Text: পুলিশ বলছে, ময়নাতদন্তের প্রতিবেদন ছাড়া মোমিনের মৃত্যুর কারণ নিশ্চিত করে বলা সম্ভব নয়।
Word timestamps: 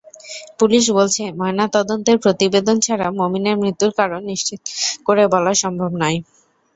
পুলিশ 0.59 0.83
বলছে, 0.91 1.23
ময়নাতদন্তের 1.39 2.17
প্রতিবেদন 2.23 2.75
ছাড়া 2.85 3.07
মোমিনের 3.17 3.55
মৃত্যুর 3.61 3.91
কারণ 3.99 4.21
নিশ্চিত 4.31 4.61
করে 5.07 5.23
বলা 5.33 5.51
সম্ভব 5.63 5.91
নয়। 6.01 6.17